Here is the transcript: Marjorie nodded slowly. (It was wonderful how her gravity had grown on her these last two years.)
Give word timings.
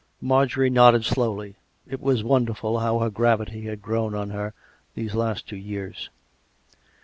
Marjorie 0.19 0.71
nodded 0.71 1.05
slowly. 1.05 1.57
(It 1.87 2.01
was 2.01 2.23
wonderful 2.23 2.79
how 2.79 2.97
her 2.97 3.11
gravity 3.11 3.65
had 3.65 3.83
grown 3.83 4.15
on 4.15 4.31
her 4.31 4.55
these 4.95 5.13
last 5.13 5.47
two 5.47 5.55
years.) 5.55 6.09